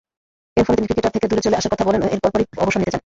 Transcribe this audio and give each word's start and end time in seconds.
এরফলে 0.57 0.75
তিনি 0.77 0.87
ক্রিকেটার 0.87 1.13
থেকে 1.15 1.27
দূরে 1.27 1.45
চলে 1.45 1.57
আসার 1.57 1.71
কথা 1.73 1.85
বলেন 1.87 2.01
ও 2.03 2.07
এর 2.07 2.19
পরপরই 2.23 2.45
অবসর 2.63 2.79
নিতে 2.79 2.91
চান। 2.91 2.99